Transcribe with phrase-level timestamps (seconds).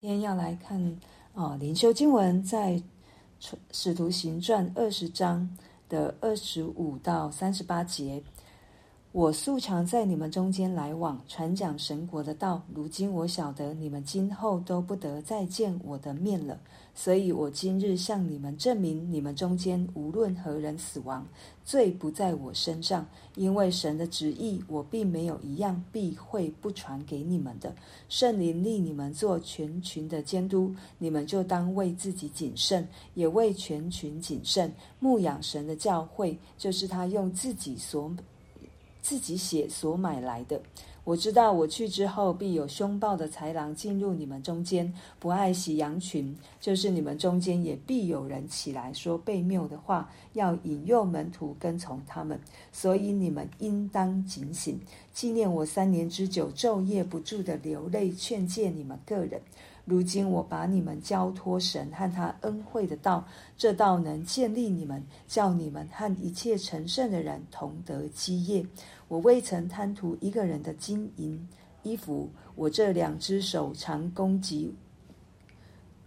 [0.00, 0.96] 今天要来看
[1.34, 2.74] 啊，灵修经文在
[3.72, 5.56] 《使徒行传》二十章
[5.88, 8.22] 的二十五到三十八节。
[9.18, 12.62] 我素常在你们中间来往，传讲神国的道。
[12.72, 16.56] 如今我晓得你们今后都不得再见我的面了，
[16.94, 21.26] 所以我今日向你们证明：你们中间无论何人死亡，
[21.64, 27.74] 罪不在我身上，因为神的旨意我并没有一样避讳不传给你们的。
[28.08, 38.14] 圣灵立你们做全群的监督，你们就当为自己谨慎，也为全群谨慎，牧养神的教会，就是他用自己所。
[39.00, 40.60] 自己血所买来的，
[41.04, 46.36] 我知道我去之后，必有凶暴的豺狼进入你们中间，不爱惜羊群。
[46.60, 52.38] 就是你们中间也必有人起来说悖谬的话，要引诱门徒跟从他们。
[52.70, 54.78] 所以你们应当警醒，
[55.14, 59.40] 纪念我三年之久，昼夜不住的流泪劝诫你们个人。
[59.88, 68.62] 如今我把你们交托神和他恩惠的道，这道能建立你们，叫你们和一切成圣的人同得基业。
[69.08, 71.48] 我未曾贪图一个人的金银
[71.82, 74.74] 衣服，我这两只手常攻击。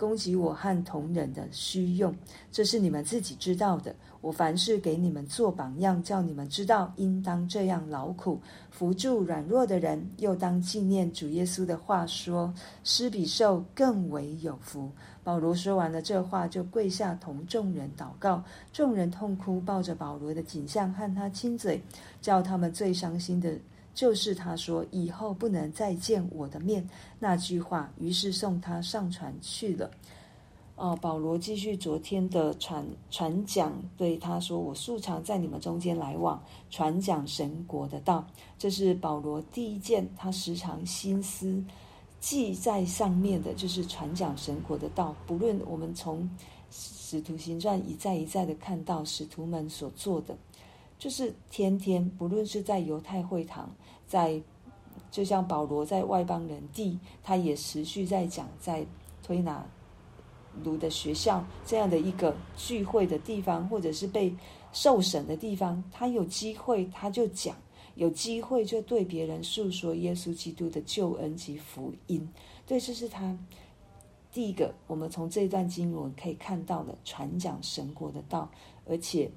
[0.01, 2.11] 供给我和同人的需用，
[2.51, 3.95] 这是你们自己知道的。
[4.19, 8.41] 我凡事给你们做榜样，叫你们知道应当这样劳苦，
[8.71, 12.51] 扶助软弱的人，又当纪念主耶稣的话说：
[12.83, 14.89] 施比受更为有福。
[15.23, 18.43] 保罗说完了这话，就跪下同众人祷告。
[18.73, 21.79] 众人痛哭，抱着保罗的颈项和他亲嘴，
[22.19, 23.55] 叫他们最伤心的。
[23.93, 26.87] 就是他说以后不能再见我的面
[27.19, 29.91] 那句话，于是送他上船去了。
[30.75, 38.25] 哦，保罗继续昨天的传传讲，对他说：“我素常在你们中间来往，传讲神国的道。”
[38.57, 41.63] 这是保罗第一件他时常心思
[42.19, 45.15] 记在上面的，就是传讲神国的道。
[45.27, 46.27] 不论我们从
[46.71, 50.35] 使徒行传一再一再的看到使徒们所做的。
[51.01, 53.67] 就是天天，不论是在犹太会堂，
[54.05, 54.39] 在
[55.09, 58.85] 就像保罗在外邦人地，他也持续在讲，在
[59.23, 59.65] 推拿
[60.63, 64.31] 卢的学校这样的一个聚会的地方，或者是被
[64.73, 67.55] 受审的地方，他有机会他就讲，
[67.95, 72.29] 有机会就对别人诉说耶稣基督的救恩及福音。
[72.67, 73.35] 对，这是他
[74.31, 78.47] 第一个，我们从这段经文可以看到的传讲神国的道，
[78.85, 79.31] 而且。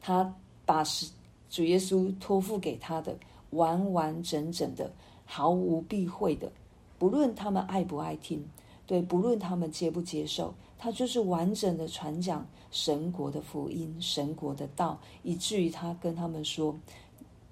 [0.00, 1.10] 他把是
[1.50, 3.18] 主耶稣托付给他的，
[3.50, 4.92] 完完整整的，
[5.24, 6.52] 毫无避讳的，
[6.98, 8.44] 不论他们爱不爱听，
[8.86, 16.76] 对，不论他们接不接受，他就是完整的传讲神国的福音、神国的道，以至于他跟他们说：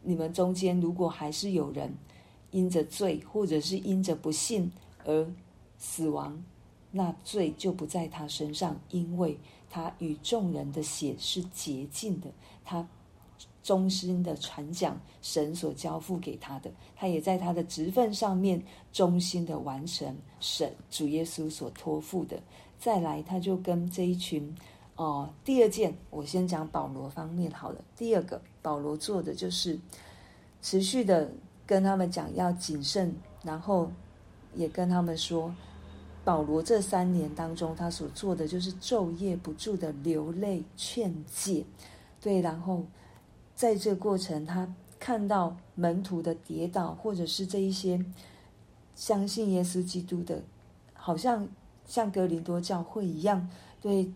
[0.02, 1.94] 你们中间如果还是有人
[2.50, 4.70] 因着罪，或者是因着不信
[5.04, 5.26] 而
[5.78, 6.44] 死亡，
[6.90, 9.38] 那罪就不在他身上，因为。
[9.68, 12.28] 他与众人的血是洁净的，
[12.64, 12.86] 他
[13.62, 18.62] 忠心的传讲神所交付给他的，他也在他的职份上面
[18.92, 22.40] 忠心的完成神主耶稣所托付的。
[22.78, 24.54] 再来，他就跟这一群
[24.94, 27.84] 哦，第二件，我先讲保罗方面好了。
[27.96, 29.78] 第二个，保罗做的就是
[30.62, 31.30] 持续的
[31.66, 33.90] 跟他们讲要谨慎，然后
[34.54, 35.52] 也跟他们说。
[36.26, 41.64] 保罗这三年当中，他所做的就是昼夜不住的流泪劝诫，
[42.20, 42.84] 对，然后
[43.54, 48.04] 在这个过程，他看到门徒的跌倒，或者是这一些
[48.96, 50.42] 相信耶稣基督的，
[50.94, 51.48] 好像
[51.86, 53.48] 像哥林多教会一样，
[53.80, 54.10] 对，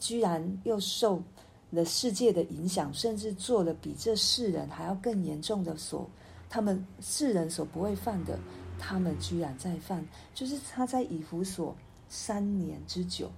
[0.00, 1.22] 居然又受
[1.70, 6.10] 了世界的影响，甚至做了比这世人还要更严重的所，
[6.50, 8.36] 他们世人所不会犯的。
[8.84, 10.04] 他们居然在犯，
[10.34, 11.74] 就是他在以弗所
[12.08, 13.30] 三年之久，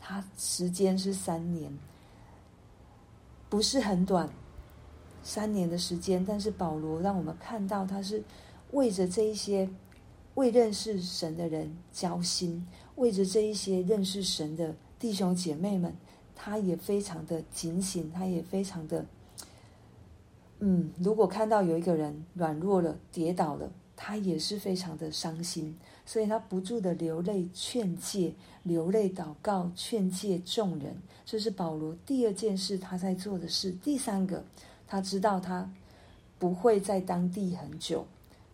[0.00, 1.76] 他时间是三年，
[3.48, 4.30] 不是很短，
[5.24, 6.24] 三年的时间。
[6.24, 8.22] 但是保罗让我们看到，他是
[8.70, 9.68] 为着这一些
[10.36, 12.64] 未认识神的人交心，
[12.94, 15.92] 为着这一些认识神的弟兄姐妹们，
[16.36, 19.04] 他也非常的警醒，他也非常的，
[20.60, 23.68] 嗯，如果看到有一个人软弱了、跌倒了。
[24.04, 25.72] 他也是非常的伤心，
[26.04, 28.34] 所以他不住的流泪劝诫，
[28.64, 30.92] 流泪祷告劝诫众人。
[31.24, 33.70] 这是保罗第二件事他在做的事。
[33.80, 34.44] 第三个，
[34.88, 35.70] 他知道他
[36.36, 38.04] 不会在当地很久，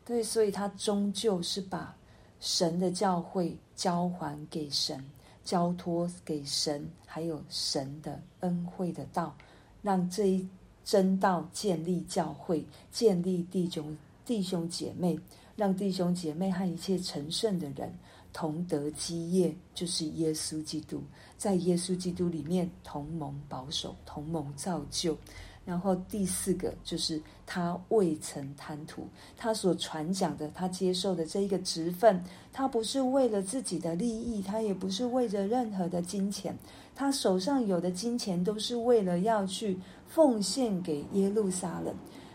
[0.05, 1.97] 对，所以他终究是把
[2.41, 5.03] 神的教会交还给神，
[5.47, 9.35] 交托给神，还有神的恩惠的道，
[9.81, 10.47] 让这一
[10.85, 12.63] 真道建立教会，
[12.93, 13.97] 建立弟兄
[14.29, 15.19] 弟兄姐妹。
[15.57, 17.93] 让弟兄姐妹和一切成圣的人
[18.33, 21.03] 同得基业，就是耶稣基督，
[21.37, 25.19] 在耶稣基督里面同盟保守，同盟造就。
[25.65, 32.23] 然后第四个就是他未曾贪图，他所传讲的，他接受的这一个职分，
[32.53, 36.57] 他不是为了自己的利益，他也不是为着任何的金钱，
[36.95, 39.77] 他手上有的金钱都是为了要去
[40.07, 41.93] 奉献给耶路撒冷。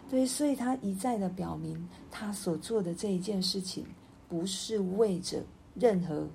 [0.09, 3.85] 对，所以他一再的表明，他所做的这一件事情，
[4.27, 6.27] 不是为着任何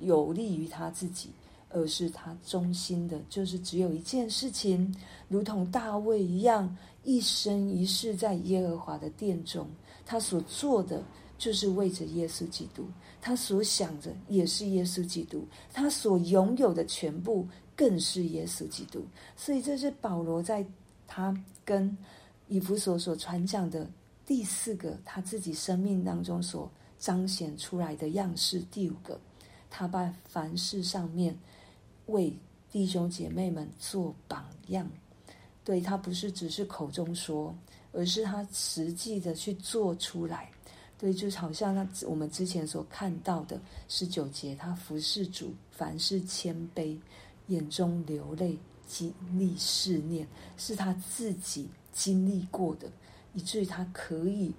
[0.00, 1.30] 有利于他自己。
[1.68, 4.94] 而是他忠心的，就是只有一件事情，
[5.28, 9.66] 如同大卫一样，一生一世在耶和华的殿中，
[10.06, 11.02] 他所做的
[11.36, 12.86] 就是为着耶稣基督，
[13.20, 19.04] 他所想的也是耶稣基督，他所拥有的全部更是耶稣基督。
[19.34, 20.64] 所以这是保罗在
[21.06, 21.94] 他跟
[22.48, 23.88] 以弗所所传讲的
[24.24, 28.60] 第四个他自己生命当中所彰显出来的样式。
[28.70, 29.20] 第五个，
[29.70, 31.36] 他把凡事上面。
[32.06, 32.32] 为
[32.70, 34.88] 弟兄姐妹们做榜样，
[35.64, 37.52] 对，他不是只是口中说，
[37.90, 40.48] 而是他实际的去做出来。
[40.96, 46.96] 对，就好像他我们之前所看到的十九节，他服侍主，凡事谦卑，
[47.48, 48.56] 眼中流泪，
[48.86, 50.24] 经历试炼，
[50.56, 52.86] 是他自己经历过的，
[53.32, 54.52] 以至于他可以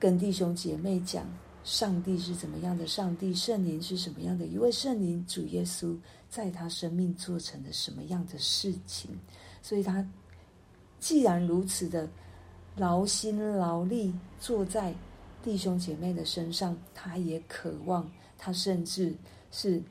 [0.00, 1.26] 跟弟兄姐妹讲。
[1.64, 2.86] 上帝是怎么样的？
[2.86, 4.44] 上帝圣灵是什么样的？
[4.44, 5.96] 一位圣灵主耶稣
[6.28, 9.10] 在他生命做成了什么样的事情？
[9.62, 10.06] 所以他
[11.00, 12.06] 既然如此的
[12.76, 14.94] 劳心劳力坐在
[15.42, 18.06] 弟兄姐妹的身上，他也渴望，
[18.36, 19.16] 他甚至
[19.50, 19.82] 是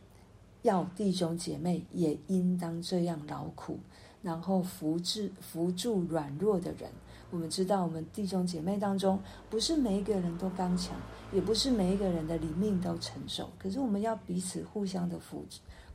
[0.61, 3.79] 要弟兄姐妹也应当这样劳苦，
[4.23, 6.89] 然后扶持扶助软弱的人。
[7.29, 10.95] 我们知道，我们弟兄姐妹当中，不是每一个人都刚强，
[11.31, 13.49] 也不是每一个人的灵命都成熟。
[13.57, 15.43] 可是，我们要彼此互相的扶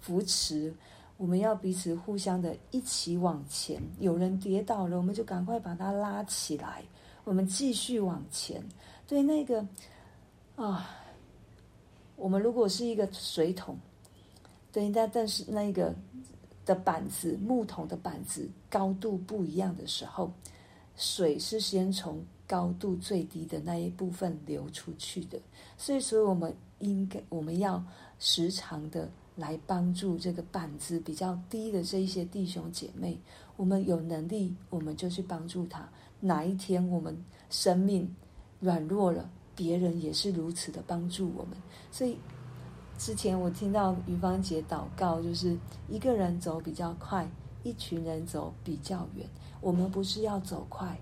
[0.01, 0.75] 扶持，
[1.17, 3.81] 我们要彼此互相的一起往前。
[4.01, 6.83] 有人跌倒了，我们就赶快把他拉起来，
[7.23, 8.61] 我们继续往前。
[9.07, 9.65] 对那个
[10.57, 10.91] 啊，
[12.17, 13.79] 我们如果是一个水桶，
[14.73, 15.95] 对，但但是那个
[16.69, 20.31] 的板子，木桶的板子高度不一样的时候。
[20.97, 25.41] 水是先从高度最低的那一部分流出去的，
[25.76, 27.81] 所以，所以我们应该我们要
[28.19, 33.17] 时常的来帮助这个板子比较低的这一些弟兄姐妹。
[33.56, 35.88] 我们有能力，我们就去帮助他。
[36.21, 37.17] 哪一天我们
[37.49, 38.12] 生命
[38.59, 41.56] 软弱了，别人也是如此的帮助我们。
[41.93, 42.19] 所以，
[42.99, 45.56] 之前我听到于芳姐祷告，就是
[45.89, 47.27] 一个人走比较快，
[47.62, 49.25] 一群人走比较远。
[49.61, 50.99] 我们不是要走快，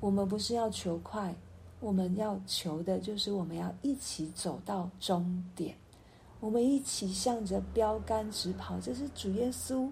[0.00, 1.34] 我们不是要求快，
[1.80, 5.74] 我们要求的就是我们要一起走到终点，
[6.40, 8.78] 我们一起向着标杆直跑。
[8.78, 9.90] 这是主耶稣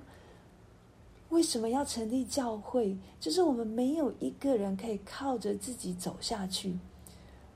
[1.31, 2.95] 为什么要成立教会？
[3.19, 6.79] 就是我们没有一个人可以靠着自己走下去，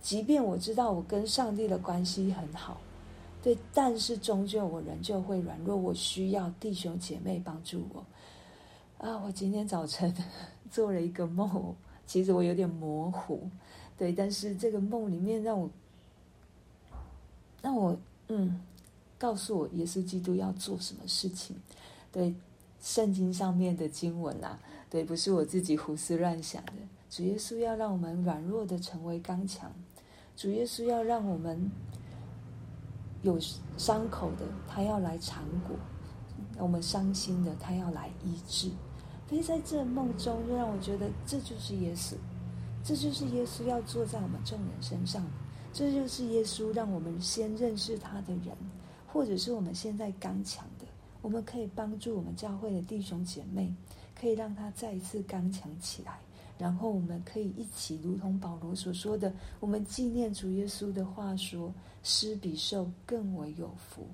[0.00, 2.80] 即便我知道我跟上帝的关系很好，
[3.46, 8.04] 对，但是终究我仍旧会软弱，我需要弟兄姐妹帮助我。
[8.98, 10.12] 啊，我今天早晨
[10.68, 11.72] 做了一个梦，
[12.08, 13.48] 其实我有点模糊，
[13.96, 15.70] 对，但是这个梦里面让我，
[17.62, 17.96] 让我
[18.26, 18.60] 嗯，
[19.16, 21.54] 告诉我耶稣基督要做什么事情，
[22.10, 22.34] 对，
[22.80, 24.58] 圣经上面的经文啊，
[24.90, 26.72] 对，不是我自己胡思乱想的，
[27.08, 29.72] 主耶稣要让我们软弱的成为刚强，
[30.36, 31.70] 主耶稣要让我们
[33.26, 33.38] 有
[33.76, 35.76] 伤口的，他要来尝果。
[36.58, 38.70] 我们伤心的，他要来医治。
[39.28, 42.14] 所以在这梦中，就让我觉得这就是耶稣，
[42.84, 45.26] 这就是耶稣要坐在我们众人身上，
[45.72, 48.56] 这就是耶稣让我们先认识他的人，
[49.12, 50.86] 或者是我们现在刚强的，
[51.22, 53.74] 我们可以帮助我们教会的弟兄姐妹，
[54.18, 56.20] 可以让他再一次刚强起来。
[56.58, 61.72] 然后我们可以一起，如同保罗所说的，我们纪念主耶稣的话说
[62.02, 64.06] ：“施比受更为有福。”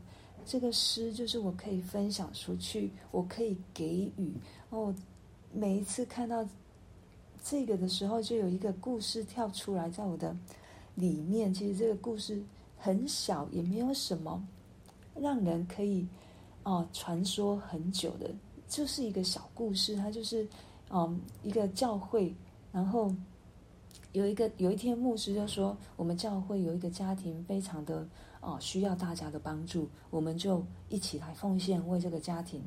[0.45, 4.35] 这个诗就是我可以分享出去，我可以给予。
[4.71, 4.93] 哦，
[5.53, 6.45] 每一次看到
[7.45, 10.37] 这个的时候，就有一个故事跳出来在我的
[10.97, 11.55] 里面。
[11.55, 12.43] 其实这个故事
[12.77, 14.45] 很小，也没有什么
[15.15, 16.05] 让人可以
[16.65, 18.29] 哦传说很久的，
[18.67, 19.95] 就是一个小故事。
[19.95, 20.45] 它就是
[20.93, 22.33] 嗯一个教会，
[22.71, 23.13] 然后
[24.13, 28.07] 有一个有一天牧师就说，我们教会有一个家庭非常的。
[28.45, 32.61] 哦，需要大家的帮助，我们就一起来奉献，为这个家庭，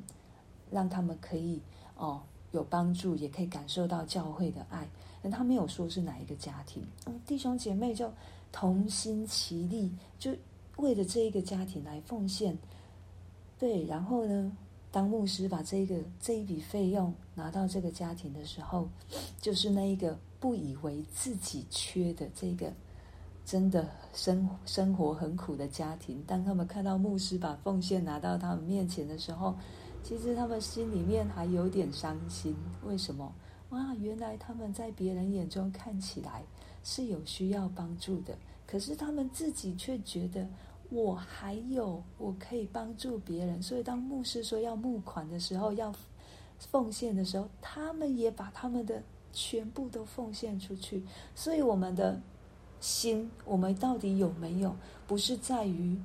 [0.71, 1.61] 让他们可以
[1.97, 4.87] 哦有帮助，也可以感受到教会的爱。
[5.21, 8.09] 但他没有说是哪一个家庭，嗯，弟兄姐妹就
[8.53, 10.33] 同心齐力，就
[10.77, 12.57] 为了这一个家庭来奉献。
[13.59, 14.49] 对，然后呢，
[14.95, 18.87] 当牧师把这个这一笔费用拿到这个家庭的时候，
[19.41, 22.71] 就是那一个不以为自己缺的这个。
[23.43, 29.53] 真的生生活很苦的家庭，当他们看到牧师把奉献拿到他们面前的时候，
[30.01, 32.55] 其实他们心里面还有点伤心。
[32.85, 33.35] 为什么？
[33.71, 36.41] 哇，原来他们在别人眼中看起来
[36.85, 38.33] 是有需要帮助的，
[38.65, 40.47] 可是他们自己却觉得
[40.95, 43.61] 我还有我可以帮助别人。
[43.61, 45.93] 所以当牧师说要募款的时候，要
[46.57, 51.03] 奉献的时候，他们也把他们的全部都奉献出去。
[51.35, 52.19] 所以我们的。
[52.81, 54.75] 心，我们到底有没有？
[55.07, 55.97] 不是在于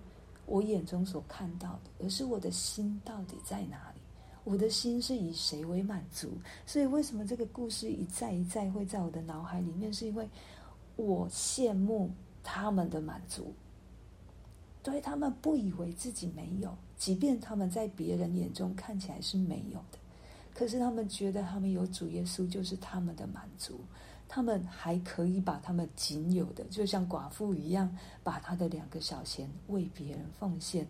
[0.46, 4.00] 我眼中所看到的，而是我的心到底在哪里？
[4.44, 6.30] 我的心是以谁为满足？
[6.64, 9.92] 所以，为什么这个故事一再一再会在我的脑海里面？
[9.92, 10.26] 是因为
[10.96, 12.08] 我羡慕
[12.42, 13.52] 他们的满足，
[14.82, 19.98] 对，他们不以为自己没有，即便他们在别人眼中看起来是没有的，
[20.54, 23.80] 可是他们觉得他们有主耶稣就是他们的满足。
[24.32, 30.86] 他们还可以把他们仅有的，就像寡妇一样，把他的两个小钱为别人奉献。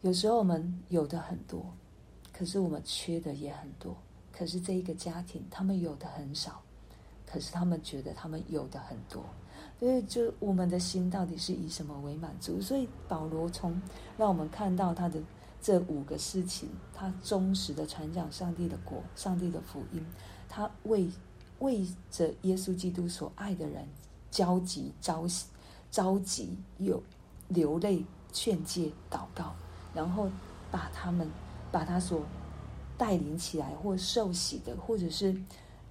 [0.00, 1.64] 有时候我们有的很多，
[2.32, 3.96] 可是我们缺的也很多。
[4.32, 6.60] 可是这一个家庭，他们有的很少，
[7.24, 9.24] 可是他们觉得他们有的很多。
[9.80, 12.60] 所以，就我们的心到底是以什么为满足？
[12.60, 13.82] 所以保罗从
[14.16, 15.20] 让我们看到他的
[15.60, 20.06] 这五个事情，他忠实的传讲上帝的国、上帝的福音，
[20.48, 21.10] 他为。
[21.60, 23.86] 为着耶稣基督所爱的人，
[24.30, 25.28] 焦急、着
[25.90, 27.02] 着急，有
[27.48, 29.54] 流泪、劝诫、祷告，
[29.92, 30.30] 然后
[30.70, 31.30] 把他们
[31.70, 32.22] 把他所
[32.96, 35.38] 带领起来或受洗的，或者是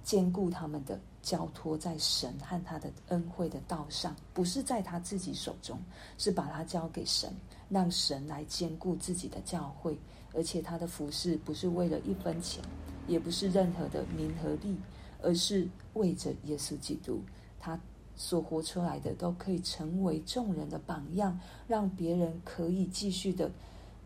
[0.02, 5.78] 坚固他们的，交托在神和他的恩惠的道上，不是在他自己手中，
[6.18, 7.32] 是把他交给神，
[7.68, 9.98] 让神来兼顾自己的教会，
[10.34, 12.62] 而且他的服饰不是为了一分钱，
[13.06, 14.76] 也不是任何的名和利。
[15.22, 17.20] 而是为着耶稣基督，
[17.58, 17.78] 他
[18.16, 23.50] 所活出来的都可以成为众人的榜样，让别人可以继续的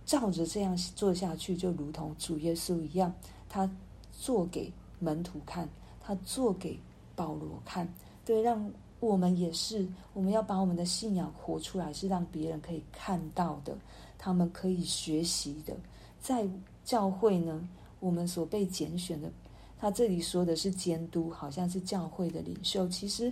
[0.04, 3.14] 照着这样做下去，就如同主耶稣一样，
[3.49, 3.71] 他
[4.11, 5.68] 做给门徒看，
[6.00, 6.80] 他做给
[7.14, 7.88] 保罗看，
[8.25, 13.76] 对，让我们也是，我们要把我们的信仰活出来，是让别人可以看到的，
[14.18, 15.75] 他们可以学习的，
[16.21, 16.49] 在
[16.85, 17.68] 教会呢，
[18.00, 19.30] 我们所被拣选的。
[19.78, 22.88] 他这里说的是监督，好像是教会的领袖。
[22.88, 23.30] 其实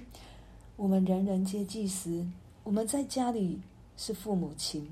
[0.76, 2.26] 我们人人皆祭司，
[2.62, 3.58] 我们在家里
[3.96, 4.86] 是父母亲，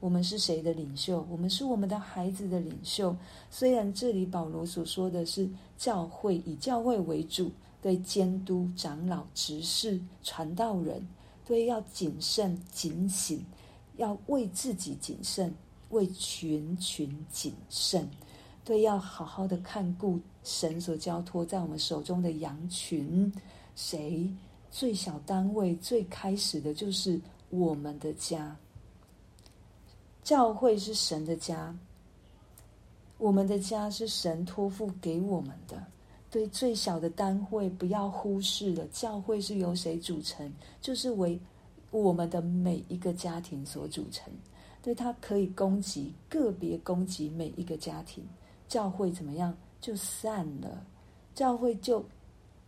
[0.00, 1.26] 我们是谁的领袖？
[1.30, 3.16] 我们是我们的孩子的领袖。
[3.50, 5.48] 虽然这里保罗所说的是
[5.78, 7.50] 教会，以教会为主，
[7.86, 11.06] 对监督、长老、执事、传道人，
[11.44, 13.46] 对要谨慎、警醒，
[13.96, 15.54] 要为自己谨慎，
[15.90, 18.10] 为群群谨慎。
[18.64, 23.32] 对，要好好的看顾神所交托在我们手中的羊群。
[23.76, 24.28] 谁
[24.68, 28.56] 最小单位最开始的就是我们的家。
[30.24, 31.72] 教会是神的家，
[33.16, 35.80] 我们的家是神托付给我们的。
[36.30, 38.86] 对，最小的单位不要忽视了。
[38.88, 40.52] 教会是由谁组成？
[40.80, 41.38] 就是为
[41.90, 44.32] 我们的每一个家庭所组成。
[44.82, 48.24] 对，它可以攻击，个别攻击每一个家庭。
[48.68, 50.84] 教会怎么样就散了，
[51.34, 52.04] 教会就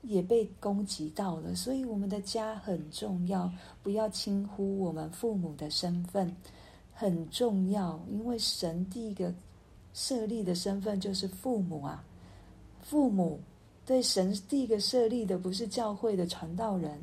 [0.02, 3.50] 也被攻击到了，所以我们的家很重要，
[3.82, 6.34] 不要轻忽我们父母的身份，
[6.94, 9.34] 很重要，因为神第一个
[9.92, 12.04] 设立的身份就是父母啊，
[12.88, 13.38] 父母
[13.84, 16.98] 对神第一个设立的不是教会的传道人，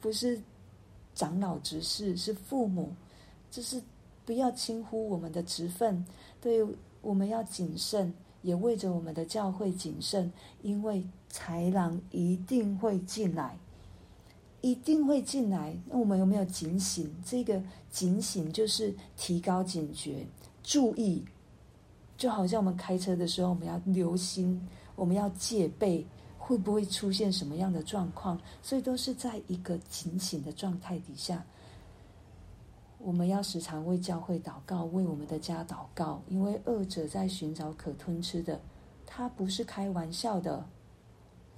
[0.00, 0.40] 不是
[1.14, 2.90] 长老执事，是父母，
[3.50, 3.80] 就是
[4.24, 6.04] 不要轻忽我们的职分，
[6.40, 6.66] 对。
[7.06, 10.32] 我们要谨慎，也为着我们的教会谨慎，
[10.62, 13.58] 因为豺狼一定会进来，
[14.62, 15.76] 一定会进来。
[15.84, 17.14] 那我们有没有警醒？
[17.22, 20.26] 这个警醒就是提高警觉，
[20.62, 21.22] 注意，
[22.16, 24.58] 就好像我们开车的时候，我们要留心，
[24.96, 26.06] 我们要戒备，
[26.38, 28.40] 会不会出现什么样的状况？
[28.62, 31.44] 所以都是在一个警醒的状态底下。
[32.98, 38.58] 我们要时常为教会祷告，为我们的家祷告，因为恶者在寻找可吞吃的，
[39.04, 40.64] 他不是开玩笑的。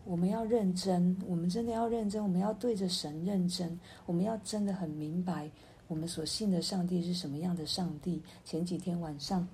[0.05, 5.51] 我们要认真，我们真的要认真，我们要对着神认真，我们要真的很明白
[5.89, 8.23] 我们所信的上帝是什么样的上帝。
[8.45, 9.47] 前几天晚上，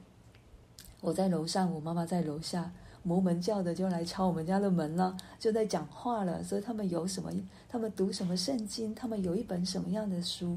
[1.00, 2.72] 我在楼上，我妈妈在楼下，
[3.02, 7.32] 摩门教的就来敲我们家的门了，就在讲话了，所以他们有什么？
[7.68, 8.94] 他们读什么圣经？
[8.94, 10.56] 他们有一本什么样的书？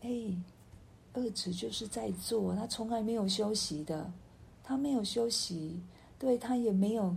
[0.00, 0.10] 哎，
[1.12, 4.10] 二子就是在做，他从来没有休息的，
[4.62, 5.80] 他没有休息，
[6.18, 7.16] 对，他也没有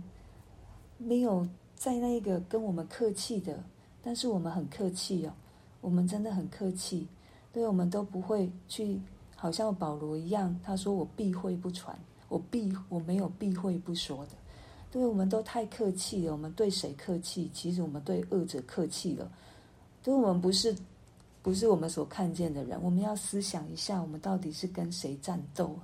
[0.98, 3.62] 没有在那个跟我们客气的，
[4.02, 5.32] 但是我们很客气哦，
[5.80, 7.06] 我们真的很客气，
[7.52, 9.00] 对，我们都不会去，
[9.36, 11.96] 好像保罗一样，他说我避讳不传，
[12.32, 14.32] 我避我没有避讳不说的。
[14.90, 16.32] 对，我们都太客气了。
[16.32, 17.50] 我们对谁客气？
[17.52, 19.30] 其实我们对恶者客气了。
[20.02, 20.74] 对，我们不是，
[21.42, 22.82] 不是我们所看见的人。
[22.82, 25.76] 我们要思想一下，我们到底是跟谁战斗？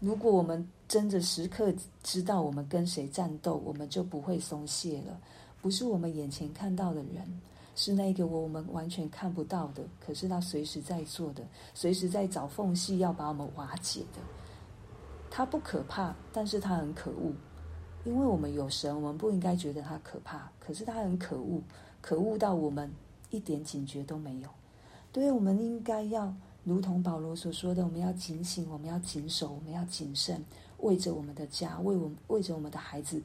[0.00, 5.20] 如果我们真的时刻知道我们跟谁战斗，我们就不会松懈了。
[5.60, 7.40] 不是我们眼前看到的人，
[7.74, 11.42] 是那个我们完全看不到的，可是他随时在做的，
[11.74, 14.20] 随时在找缝隙要把我们瓦解的。
[15.30, 17.32] 他不可怕，但是他很可恶。
[18.04, 20.50] 因为我们有神，我们不应该觉得他可怕。
[20.60, 21.60] 可是他很可恶，
[22.00, 22.90] 可恶到我们
[23.30, 24.48] 一点警觉都没有。
[25.10, 30.44] 对，我们应该要如同保罗所说的，我们要警醒，我们要谨守，我们要谨慎，
[30.78, 33.20] 为着我们的家，为我们为着我们的孩子，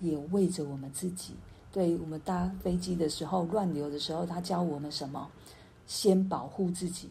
[0.00, 1.34] 也为着我们自己。
[1.72, 5.30] 对，我们搭飞机的时候，乱流的时候，他教我们什么？
[5.86, 7.08] 先保护自己。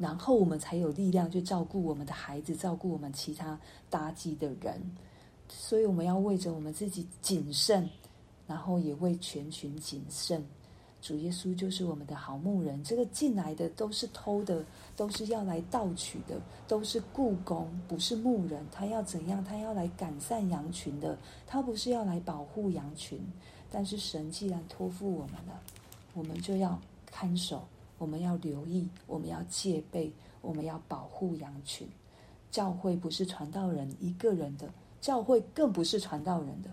[0.00, 4.80] 然后我们才有力量去照顾我们的孩子，照顾我们其他搭机的人。
[5.46, 7.86] 所以我们要为着我们自己谨慎，
[8.46, 10.42] 然后也为全群谨慎。
[11.02, 12.82] 主耶稣就是我们的好牧人。
[12.82, 14.64] 这个进来的都是偷的，
[14.96, 18.64] 都是要来盗取的，都是雇工，不是牧人。
[18.72, 19.44] 他要怎样？
[19.44, 23.20] 他要来赶散羊群的，他不是要来保护羊群。
[23.70, 25.60] 但是神既然托付我们了，
[26.14, 27.66] 我们就要看守。
[28.00, 31.86] 我们要留意，我们要戒备，我们要保护羊群。
[32.50, 36.70] 教会不是传道人一个人的，教会更不是传道人的，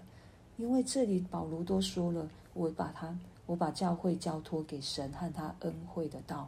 [0.55, 3.13] 因为这里保罗都说了，我把他，
[3.46, 6.48] 我把教会交托给神和他恩惠的道。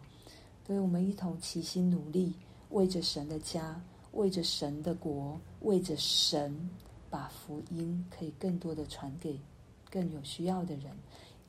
[0.65, 2.33] 所以我们一同齐心努力，
[2.69, 3.81] 为着神的家，
[4.13, 6.69] 为着神的国，为着神，
[7.09, 9.37] 把福音可以更多的传给
[9.91, 10.95] 更有需要的人，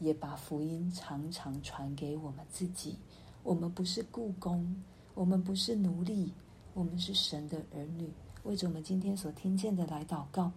[0.00, 2.96] 也把福音常常传给我们自己。
[3.42, 4.76] 我们不是故宫，
[5.14, 6.32] 我们不是奴隶，
[6.74, 8.10] 我们是神的儿女。
[8.44, 10.52] 为着我们今天所听见的来祷告，